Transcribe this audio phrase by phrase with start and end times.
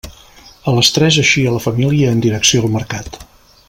[0.69, 3.25] A les tres eixia la família en direcció al Mercat.